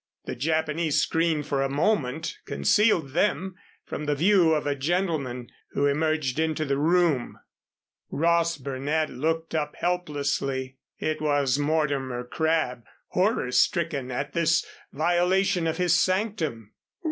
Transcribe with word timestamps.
The 0.25 0.35
Japanese 0.35 0.99
screen 0.99 1.43
for 1.43 1.61
a 1.61 1.69
moment 1.69 2.39
concealed 2.45 3.11
them 3.11 3.53
from 3.85 4.05
the 4.07 4.15
view 4.15 4.51
of 4.55 4.65
a 4.65 4.73
gentleman 4.73 5.51
who 5.73 5.85
emerged 5.85 6.39
into 6.39 6.65
the 6.65 6.79
room. 6.79 7.37
Ross 8.09 8.57
Burnett 8.57 9.11
looked 9.11 9.53
up 9.53 9.75
helplessly. 9.75 10.79
It 10.97 11.21
was 11.21 11.59
Mortimer 11.59 12.23
Crabb, 12.23 12.83
horror 13.09 13.51
stricken 13.51 14.09
at 14.09 14.33
this 14.33 14.65
violation 14.91 15.67
of 15.67 15.77
his 15.77 15.99
sanctum. 15.99 16.73